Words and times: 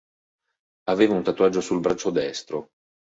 Aveva 0.87 1.13
un 1.13 1.21
tatuaggio 1.21 1.61
sul 1.61 1.79
braccio 1.79 2.09
destro. 2.09 2.69